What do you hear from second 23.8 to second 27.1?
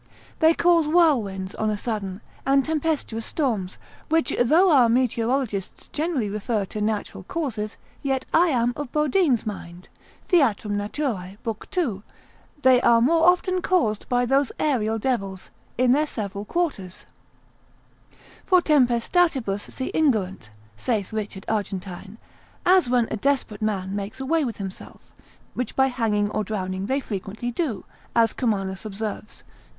makes away with himself, which by hanging or drowning they